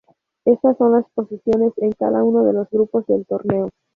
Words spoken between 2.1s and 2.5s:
uno